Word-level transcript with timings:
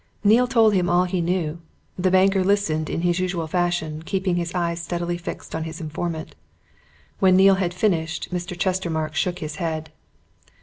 Neale 0.23 0.47
told 0.47 0.75
all 0.89 1.03
he 1.05 1.21
knew: 1.21 1.59
the 1.95 2.09
banker 2.09 2.43
listened 2.43 2.89
in 2.89 3.01
his 3.01 3.19
usual 3.19 3.45
fashion, 3.45 4.01
keeping 4.01 4.35
his 4.35 4.55
eyes 4.55 4.81
steadily 4.81 5.15
fixed 5.15 5.53
on 5.53 5.63
his 5.63 5.79
informant. 5.79 6.33
When 7.19 7.35
Neale 7.35 7.59
had 7.61 7.71
finished, 7.71 8.29
Mr. 8.33 8.57
Chestermarke 8.57 9.13
shook 9.13 9.37
his 9.37 9.57
head. 9.57 9.91